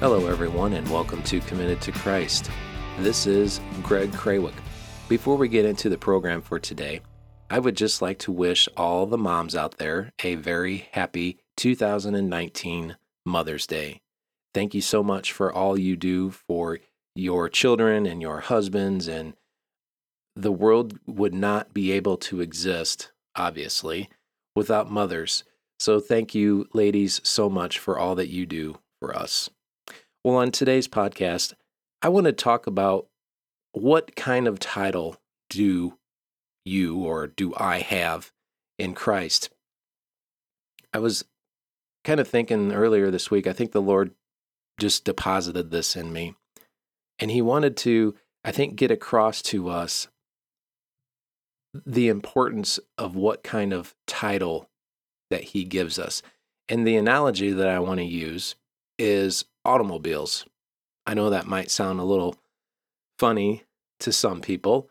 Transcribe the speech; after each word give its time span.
Hello, 0.00 0.28
everyone, 0.28 0.74
and 0.74 0.88
welcome 0.88 1.24
to 1.24 1.40
Committed 1.40 1.80
to 1.80 1.90
Christ. 1.90 2.48
This 3.00 3.26
is 3.26 3.60
Greg 3.82 4.12
Krawick. 4.12 4.54
Before 5.08 5.34
we 5.34 5.48
get 5.48 5.64
into 5.64 5.88
the 5.88 5.98
program 5.98 6.40
for 6.40 6.60
today, 6.60 7.00
I 7.50 7.58
would 7.58 7.76
just 7.76 8.00
like 8.00 8.20
to 8.20 8.30
wish 8.30 8.68
all 8.76 9.06
the 9.06 9.18
moms 9.18 9.56
out 9.56 9.78
there 9.78 10.12
a 10.22 10.36
very 10.36 10.88
happy 10.92 11.40
2019 11.56 12.96
Mother's 13.26 13.66
Day. 13.66 14.00
Thank 14.54 14.72
you 14.72 14.80
so 14.80 15.02
much 15.02 15.32
for 15.32 15.52
all 15.52 15.76
you 15.76 15.96
do 15.96 16.30
for 16.30 16.78
your 17.16 17.48
children 17.48 18.06
and 18.06 18.22
your 18.22 18.38
husbands, 18.38 19.08
and 19.08 19.34
the 20.36 20.52
world 20.52 20.96
would 21.08 21.34
not 21.34 21.74
be 21.74 21.90
able 21.90 22.18
to 22.18 22.40
exist, 22.40 23.10
obviously, 23.34 24.08
without 24.54 24.92
mothers. 24.92 25.42
So, 25.80 25.98
thank 25.98 26.36
you, 26.36 26.68
ladies, 26.72 27.20
so 27.24 27.50
much 27.50 27.80
for 27.80 27.98
all 27.98 28.14
that 28.14 28.28
you 28.28 28.46
do 28.46 28.78
for 29.00 29.12
us. 29.12 29.50
Well, 30.28 30.36
on 30.36 30.50
today's 30.50 30.86
podcast, 30.86 31.54
I 32.02 32.10
want 32.10 32.26
to 32.26 32.32
talk 32.32 32.66
about 32.66 33.06
what 33.72 34.14
kind 34.14 34.46
of 34.46 34.58
title 34.58 35.16
do 35.48 35.96
you 36.66 36.98
or 36.98 37.28
do 37.28 37.54
I 37.56 37.78
have 37.78 38.30
in 38.78 38.92
Christ? 38.92 39.48
I 40.92 40.98
was 40.98 41.24
kind 42.04 42.20
of 42.20 42.28
thinking 42.28 42.72
earlier 42.72 43.10
this 43.10 43.30
week, 43.30 43.46
I 43.46 43.54
think 43.54 43.72
the 43.72 43.80
Lord 43.80 44.10
just 44.78 45.06
deposited 45.06 45.70
this 45.70 45.96
in 45.96 46.12
me. 46.12 46.34
And 47.18 47.30
He 47.30 47.40
wanted 47.40 47.74
to, 47.78 48.14
I 48.44 48.52
think, 48.52 48.76
get 48.76 48.90
across 48.90 49.40
to 49.44 49.70
us 49.70 50.08
the 51.72 52.08
importance 52.08 52.78
of 52.98 53.16
what 53.16 53.42
kind 53.42 53.72
of 53.72 53.94
title 54.06 54.68
that 55.30 55.44
He 55.44 55.64
gives 55.64 55.98
us. 55.98 56.20
And 56.68 56.86
the 56.86 56.96
analogy 56.96 57.50
that 57.50 57.68
I 57.68 57.78
want 57.78 58.00
to 58.00 58.04
use 58.04 58.56
is 58.98 59.46
automobiles. 59.68 60.46
I 61.06 61.14
know 61.14 61.30
that 61.30 61.46
might 61.46 61.70
sound 61.70 62.00
a 62.00 62.04
little 62.04 62.36
funny 63.18 63.64
to 64.00 64.12
some 64.12 64.40
people, 64.40 64.88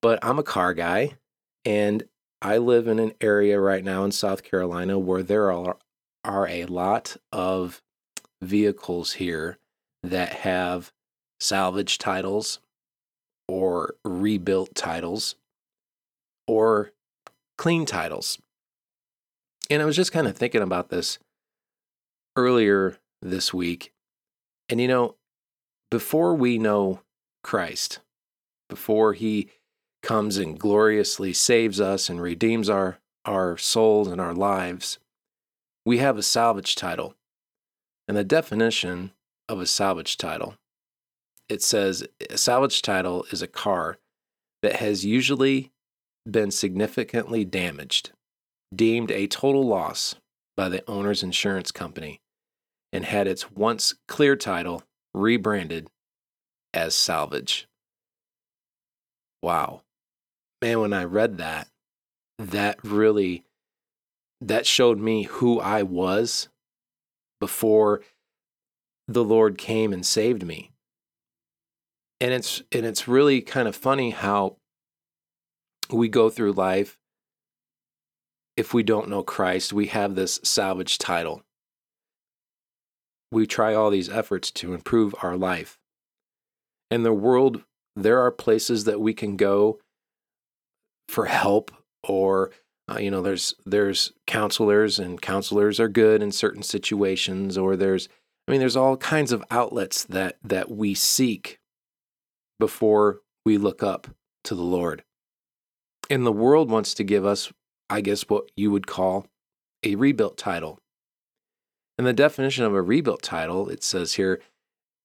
but 0.00 0.18
I'm 0.22 0.38
a 0.38 0.44
car 0.44 0.74
guy 0.74 1.12
and 1.64 2.04
I 2.40 2.58
live 2.58 2.86
in 2.86 2.98
an 2.98 3.12
area 3.20 3.60
right 3.60 3.84
now 3.84 4.04
in 4.04 4.12
South 4.12 4.42
Carolina 4.42 4.98
where 4.98 5.22
there 5.22 5.52
are, 5.52 5.76
are 6.24 6.48
a 6.48 6.64
lot 6.66 7.16
of 7.32 7.82
vehicles 8.40 9.14
here 9.14 9.58
that 10.02 10.32
have 10.32 10.92
salvage 11.40 11.98
titles 11.98 12.60
or 13.48 13.94
rebuilt 14.04 14.74
titles 14.74 15.36
or 16.46 16.92
clean 17.58 17.84
titles. 17.86 18.38
And 19.68 19.82
I 19.82 19.84
was 19.84 19.96
just 19.96 20.12
kind 20.12 20.26
of 20.26 20.36
thinking 20.36 20.62
about 20.62 20.90
this 20.90 21.18
earlier 22.36 22.98
this 23.22 23.52
week. 23.52 23.92
And 24.68 24.80
you 24.80 24.88
know, 24.88 25.16
before 25.90 26.34
we 26.34 26.58
know 26.58 27.00
Christ, 27.42 28.00
before 28.68 29.12
he 29.12 29.50
comes 30.02 30.36
and 30.36 30.58
gloriously 30.58 31.32
saves 31.32 31.80
us 31.80 32.08
and 32.08 32.20
redeems 32.20 32.68
our, 32.68 32.98
our 33.24 33.56
souls 33.56 34.08
and 34.08 34.20
our 34.20 34.34
lives, 34.34 34.98
we 35.84 35.98
have 35.98 36.18
a 36.18 36.22
salvage 36.22 36.74
title. 36.74 37.14
And 38.08 38.16
the 38.16 38.24
definition 38.24 39.12
of 39.48 39.60
a 39.60 39.66
salvage 39.66 40.16
title 40.16 40.56
it 41.48 41.62
says 41.62 42.06
a 42.28 42.36
salvage 42.36 42.82
title 42.82 43.24
is 43.30 43.42
a 43.42 43.46
car 43.46 43.98
that 44.62 44.76
has 44.76 45.04
usually 45.04 45.72
been 46.28 46.50
significantly 46.50 47.44
damaged, 47.44 48.10
deemed 48.74 49.10
a 49.10 49.28
total 49.28 49.66
loss 49.66 50.16
by 50.56 50.68
the 50.68 50.82
owner's 50.88 51.22
insurance 51.22 51.70
company, 51.70 52.20
and 52.96 53.04
had 53.04 53.26
its 53.26 53.52
once 53.52 53.94
clear 54.08 54.34
title 54.34 54.82
rebranded 55.12 55.90
as 56.72 56.94
salvage. 56.94 57.68
Wow. 59.42 59.82
Man, 60.62 60.80
when 60.80 60.94
I 60.94 61.04
read 61.04 61.36
that, 61.36 61.68
that 62.38 62.82
really 62.82 63.44
that 64.40 64.66
showed 64.66 64.98
me 64.98 65.24
who 65.24 65.60
I 65.60 65.82
was 65.82 66.48
before 67.38 68.00
the 69.06 69.22
Lord 69.22 69.58
came 69.58 69.92
and 69.92 70.04
saved 70.04 70.46
me. 70.46 70.72
And 72.18 72.32
it's 72.32 72.62
and 72.72 72.86
it's 72.86 73.06
really 73.06 73.42
kind 73.42 73.68
of 73.68 73.76
funny 73.76 74.08
how 74.08 74.56
we 75.90 76.08
go 76.08 76.30
through 76.30 76.52
life 76.52 76.98
if 78.56 78.72
we 78.72 78.82
don't 78.82 79.10
know 79.10 79.22
Christ, 79.22 79.74
we 79.74 79.88
have 79.88 80.14
this 80.14 80.40
salvage 80.42 80.96
title 80.96 81.42
we 83.36 83.46
try 83.46 83.74
all 83.74 83.90
these 83.90 84.08
efforts 84.08 84.50
to 84.50 84.72
improve 84.72 85.14
our 85.22 85.36
life. 85.36 85.78
In 86.90 87.02
the 87.02 87.12
world, 87.12 87.64
there 87.94 88.18
are 88.20 88.30
places 88.30 88.84
that 88.84 88.98
we 88.98 89.12
can 89.12 89.36
go 89.36 89.78
for 91.10 91.26
help 91.26 91.70
or 92.02 92.50
uh, 92.90 92.98
you 92.98 93.10
know 93.10 93.20
there's 93.20 93.54
there's 93.66 94.14
counselors 94.26 94.98
and 94.98 95.20
counselors 95.20 95.78
are 95.78 95.88
good 95.88 96.22
in 96.22 96.32
certain 96.32 96.62
situations 96.62 97.58
or 97.58 97.76
there's 97.76 98.08
I 98.48 98.52
mean 98.52 98.60
there's 98.60 98.76
all 98.76 98.96
kinds 98.96 99.32
of 99.32 99.44
outlets 99.50 100.04
that 100.04 100.38
that 100.42 100.70
we 100.70 100.94
seek 100.94 101.58
before 102.58 103.20
we 103.44 103.58
look 103.58 103.82
up 103.82 104.06
to 104.44 104.54
the 104.54 104.62
Lord. 104.62 105.04
And 106.08 106.24
the 106.24 106.32
world 106.32 106.70
wants 106.70 106.94
to 106.94 107.04
give 107.04 107.26
us 107.26 107.52
I 107.90 108.00
guess 108.00 108.22
what 108.30 108.50
you 108.56 108.70
would 108.70 108.86
call 108.86 109.26
a 109.84 109.94
rebuilt 109.94 110.38
title. 110.38 110.80
In 111.98 112.04
the 112.04 112.12
definition 112.12 112.64
of 112.64 112.74
a 112.74 112.82
rebuilt 112.82 113.22
title, 113.22 113.68
it 113.68 113.82
says 113.82 114.14
here 114.14 114.40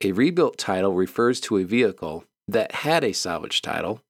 a 0.04 0.12
rebuilt 0.12 0.58
title 0.58 0.94
refers 0.94 1.40
to 1.42 1.58
a 1.58 1.64
vehicle 1.64 2.26
that 2.48 2.72
had 2.72 3.04
a 3.04 3.14
salvage 3.14 3.62
title 3.62 4.02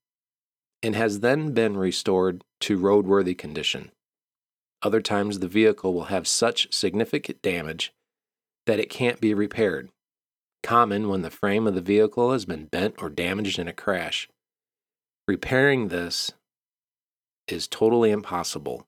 and 0.82 0.96
has 0.96 1.20
then 1.20 1.54
been 1.54 1.78
restored 1.78 2.44
to 2.62 2.80
roadworthy 2.80 3.38
condition. 3.38 3.92
Other 4.82 5.02
times, 5.02 5.40
the 5.40 5.48
vehicle 5.48 5.94
will 5.94 6.06
have 6.06 6.28
such 6.28 6.74
significant 6.74 7.42
damage 7.42 7.94
that 8.66 8.80
it 8.80 8.90
can't 8.90 9.22
be 9.22 9.34
repaired. 9.34 9.90
Common 10.64 11.08
when 11.08 11.22
the 11.22 11.30
frame 11.30 11.68
of 11.68 11.76
the 11.76 11.82
vehicle 11.82 12.32
has 12.32 12.46
been 12.46 12.66
bent 12.66 12.96
or 12.98 13.10
damaged 13.10 13.60
in 13.60 13.68
a 13.68 13.74
crash. 13.74 14.28
Repairing 15.28 15.90
this 15.90 16.32
is 17.48 17.68
totally 17.68 18.12
impossible. 18.12 18.88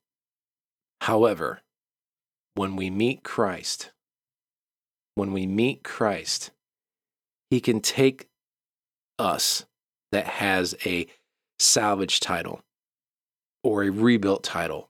However, 1.01 1.61
when 2.55 2.75
we 2.75 2.89
meet 2.89 3.23
Christ, 3.23 3.91
when 5.15 5.33
we 5.33 5.45
meet 5.45 5.83
Christ, 5.83 6.51
He 7.49 7.59
can 7.59 7.81
take 7.81 8.27
us 9.19 9.65
that 10.11 10.25
has 10.25 10.75
a 10.85 11.07
salvage 11.59 12.19
title 12.19 12.61
or 13.63 13.83
a 13.83 13.89
rebuilt 13.89 14.43
title. 14.43 14.89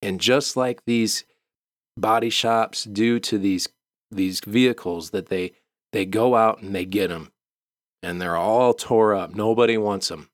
And 0.00 0.20
just 0.20 0.56
like 0.56 0.84
these 0.84 1.24
body 1.96 2.30
shops 2.30 2.84
do 2.84 3.20
to 3.20 3.38
these 3.38 3.68
these 4.10 4.40
vehicles 4.40 5.10
that 5.10 5.28
they 5.28 5.52
they 5.92 6.04
go 6.04 6.34
out 6.34 6.60
and 6.60 6.74
they 6.74 6.84
get 6.84 7.08
them 7.08 7.30
and 8.02 8.20
they're 8.20 8.36
all 8.36 8.74
tore 8.74 9.14
up. 9.14 9.34
Nobody 9.34 9.78
wants 9.78 10.08
them. 10.08 10.28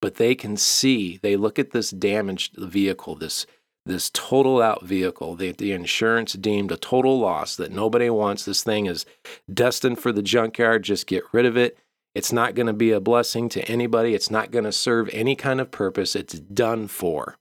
But 0.00 0.16
they 0.16 0.34
can 0.34 0.56
see, 0.56 1.18
they 1.22 1.36
look 1.36 1.58
at 1.58 1.70
this 1.70 1.90
damaged 1.90 2.56
vehicle, 2.56 3.14
this 3.14 3.46
this 3.84 4.10
total 4.10 4.62
out 4.62 4.84
vehicle 4.84 5.34
that 5.36 5.58
the 5.58 5.72
insurance 5.72 6.34
deemed 6.34 6.70
a 6.70 6.76
total 6.76 7.18
loss 7.18 7.56
that 7.56 7.72
nobody 7.72 8.08
wants. 8.10 8.44
This 8.44 8.62
thing 8.62 8.86
is 8.86 9.04
destined 9.52 9.98
for 9.98 10.12
the 10.12 10.22
junkyard. 10.22 10.84
Just 10.84 11.06
get 11.06 11.24
rid 11.32 11.46
of 11.46 11.56
it. 11.56 11.78
It's 12.14 12.32
not 12.32 12.54
going 12.54 12.66
to 12.66 12.72
be 12.72 12.92
a 12.92 13.00
blessing 13.00 13.48
to 13.50 13.62
anybody. 13.62 14.14
It's 14.14 14.30
not 14.30 14.50
going 14.50 14.64
to 14.64 14.72
serve 14.72 15.08
any 15.12 15.34
kind 15.34 15.60
of 15.60 15.70
purpose. 15.70 16.14
It's 16.14 16.38
done 16.38 16.86
for. 16.86 17.36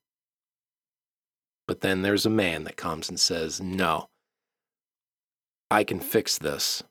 But 1.67 1.81
then 1.81 2.01
there's 2.01 2.25
a 2.25 2.29
man 2.29 2.63
that 2.63 2.77
comes 2.77 3.09
and 3.09 3.19
says, 3.19 3.61
No, 3.61 4.09
I 5.69 5.83
can 5.83 5.99
fix 5.99 6.37
this. 6.37 6.83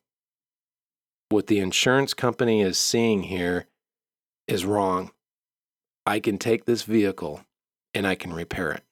What 1.29 1.47
the 1.47 1.59
insurance 1.59 2.15
company 2.15 2.61
is 2.61 2.79
seeing 2.79 3.25
here 3.25 3.67
is 4.47 4.65
wrong. 4.65 5.11
I 6.07 6.21
can 6.21 6.39
take 6.39 6.65
this 6.65 6.83
vehicle 6.83 7.45
and 7.95 8.07
I 8.07 8.15
can 8.15 8.33
repair 8.33 8.73
it. 8.73 8.83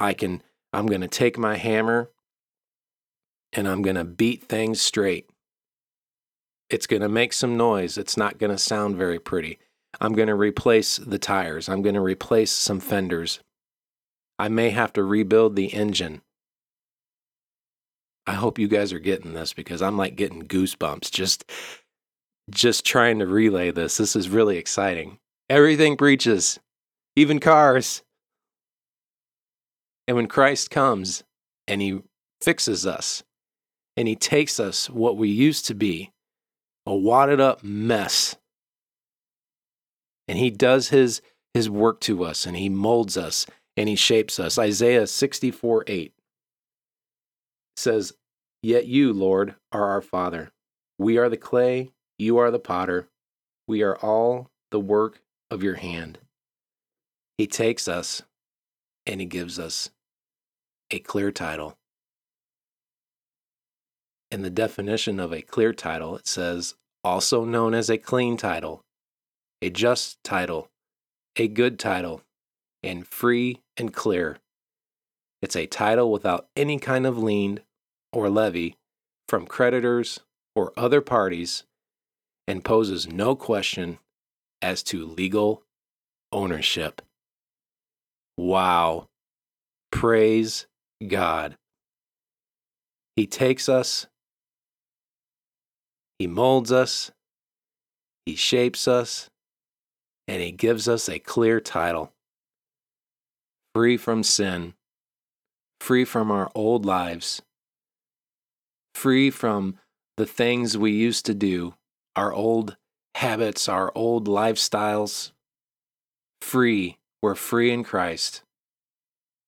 I 0.00 0.14
can, 0.14 0.42
I'm 0.72 0.86
going 0.86 1.02
to 1.02 1.08
take 1.08 1.38
my 1.38 1.56
hammer 1.56 2.10
and 3.52 3.68
I'm 3.68 3.82
going 3.82 3.96
to 3.96 4.04
beat 4.04 4.44
things 4.44 4.80
straight. 4.80 5.28
It's 6.70 6.86
going 6.86 7.02
to 7.02 7.08
make 7.08 7.32
some 7.32 7.56
noise. 7.56 7.98
It's 7.98 8.16
not 8.16 8.38
going 8.38 8.50
to 8.52 8.58
sound 8.58 8.96
very 8.96 9.18
pretty. 9.18 9.58
I'm 10.00 10.12
going 10.12 10.28
to 10.28 10.34
replace 10.34 10.96
the 10.96 11.18
tires. 11.18 11.68
I'm 11.68 11.82
going 11.82 11.96
to 11.96 12.00
replace 12.00 12.52
some 12.52 12.80
fenders. 12.80 13.40
I 14.38 14.48
may 14.48 14.70
have 14.70 14.92
to 14.94 15.02
rebuild 15.02 15.56
the 15.56 15.74
engine. 15.74 16.22
I 18.26 18.34
hope 18.34 18.58
you 18.58 18.68
guys 18.68 18.92
are 18.92 19.00
getting 19.00 19.34
this 19.34 19.52
because 19.52 19.82
I'm 19.82 19.96
like 19.96 20.14
getting 20.14 20.46
goosebumps 20.46 21.10
just 21.10 21.50
just 22.48 22.84
trying 22.84 23.18
to 23.18 23.26
relay 23.26 23.70
this. 23.70 23.96
This 23.96 24.16
is 24.16 24.28
really 24.28 24.56
exciting. 24.56 25.18
Everything 25.48 25.96
breaches, 25.96 26.58
even 27.16 27.38
cars. 27.38 28.02
And 30.10 30.16
when 30.16 30.26
Christ 30.26 30.72
comes 30.72 31.22
and 31.68 31.80
he 31.80 32.00
fixes 32.40 32.84
us 32.84 33.22
and 33.96 34.08
He 34.08 34.16
takes 34.16 34.58
us 34.58 34.90
what 34.90 35.16
we 35.16 35.28
used 35.28 35.66
to 35.66 35.74
be, 35.74 36.10
a 36.84 36.92
wadded 36.92 37.40
up 37.40 37.62
mess, 37.62 38.34
and 40.26 40.36
He 40.36 40.50
does 40.50 40.88
His, 40.88 41.22
his 41.54 41.70
work 41.70 42.00
to 42.00 42.24
us, 42.24 42.44
and 42.44 42.56
He 42.56 42.68
molds 42.68 43.16
us, 43.16 43.46
and 43.76 43.88
He 43.88 43.94
shapes 43.94 44.40
us. 44.40 44.58
Isaiah 44.58 45.06
64 45.06 45.84
8 45.86 46.12
says, 47.76 48.12
Yet 48.64 48.86
you, 48.86 49.12
Lord, 49.12 49.54
are 49.70 49.90
our 49.90 50.02
Father. 50.02 50.50
We 50.98 51.18
are 51.18 51.28
the 51.28 51.36
clay, 51.36 51.92
you 52.18 52.38
are 52.38 52.50
the 52.50 52.58
potter. 52.58 53.06
We 53.68 53.82
are 53.82 53.96
all 53.96 54.50
the 54.72 54.80
work 54.80 55.20
of 55.52 55.62
your 55.62 55.76
hand. 55.76 56.18
He 57.38 57.46
takes 57.46 57.86
us 57.86 58.24
and 59.06 59.20
he 59.20 59.26
gives 59.26 59.58
us 59.58 59.90
a 60.90 60.98
clear 60.98 61.30
title. 61.30 61.76
In 64.30 64.42
the 64.42 64.50
definition 64.50 65.18
of 65.18 65.32
a 65.32 65.42
clear 65.42 65.72
title, 65.72 66.16
it 66.16 66.26
says, 66.26 66.74
also 67.02 67.44
known 67.44 67.74
as 67.74 67.90
a 67.90 67.98
clean 67.98 68.36
title, 68.36 68.82
a 69.62 69.70
just 69.70 70.22
title, 70.22 70.68
a 71.36 71.48
good 71.48 71.78
title, 71.78 72.22
and 72.82 73.06
free 73.06 73.60
and 73.76 73.92
clear. 73.92 74.38
It's 75.42 75.56
a 75.56 75.66
title 75.66 76.12
without 76.12 76.48
any 76.54 76.78
kind 76.78 77.06
of 77.06 77.18
lien 77.18 77.60
or 78.12 78.28
levy 78.28 78.76
from 79.28 79.46
creditors 79.46 80.20
or 80.54 80.72
other 80.76 81.00
parties 81.00 81.64
and 82.46 82.64
poses 82.64 83.08
no 83.08 83.34
question 83.34 83.98
as 84.60 84.82
to 84.82 85.06
legal 85.06 85.62
ownership. 86.32 87.00
Wow. 88.36 89.08
Praise 89.90 90.66
God. 91.06 91.56
He 93.16 93.26
takes 93.26 93.68
us, 93.68 94.06
He 96.18 96.26
molds 96.26 96.72
us, 96.72 97.10
He 98.26 98.34
shapes 98.34 98.86
us, 98.86 99.28
and 100.28 100.42
He 100.42 100.52
gives 100.52 100.88
us 100.88 101.08
a 101.08 101.18
clear 101.18 101.60
title 101.60 102.12
free 103.74 103.96
from 103.96 104.22
sin, 104.22 104.74
free 105.80 106.04
from 106.04 106.30
our 106.30 106.50
old 106.54 106.84
lives, 106.84 107.42
free 108.94 109.30
from 109.30 109.78
the 110.16 110.26
things 110.26 110.76
we 110.76 110.90
used 110.90 111.24
to 111.26 111.34
do, 111.34 111.74
our 112.16 112.32
old 112.32 112.76
habits, 113.14 113.68
our 113.68 113.92
old 113.94 114.26
lifestyles. 114.26 115.32
Free. 116.42 116.98
We're 117.22 117.34
free 117.34 117.70
in 117.70 117.84
Christ. 117.84 118.42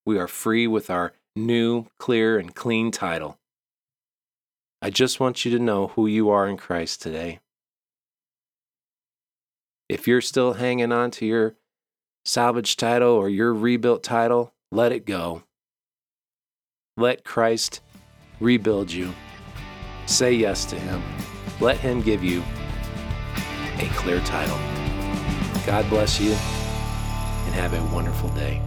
We 0.05 0.19
are 0.19 0.29
free 0.29 0.67
with 0.67 0.91
our 0.91 1.15
new, 1.37 1.87
clear, 1.99 2.39
and 2.39 2.55
clean 2.55 2.91
title. 2.91 3.39
I 4.81 4.91
just 4.91 5.21
want 5.21 5.45
you 5.45 5.51
to 5.53 5.63
know 5.63 5.89
who 5.89 6.07
you 6.07 6.31
are 6.31 6.49
in 6.49 6.57
Christ 6.57 7.03
today. 7.03 7.41
If 9.89 10.09
you're 10.09 10.21
still 10.21 10.55
hanging 10.55 10.91
on 10.91 11.11
to 11.13 11.27
your 11.27 11.55
salvage 12.25 12.77
title 12.77 13.11
or 13.11 13.29
your 13.29 13.53
rebuilt 13.53 14.03
title, 14.03 14.55
let 14.71 14.93
it 14.93 15.07
go. 15.07 15.45
Let 16.97 17.25
Christ 17.25 17.81
rebuild 18.41 18.91
you. 18.91 19.13
Say 20.07 20.33
yes 20.35 20.65
to 20.67 20.77
Him. 20.77 21.03
Let 21.61 21.79
Him 21.79 22.03
give 22.03 22.25
you 22.25 22.43
a 23.79 23.89
clear 23.95 24.21
title. 24.21 24.59
God 25.65 25.89
bless 25.89 26.21
you 26.21 26.33
and 26.33 27.55
have 27.55 27.73
a 27.73 27.95
wonderful 27.95 28.29
day. 28.31 28.61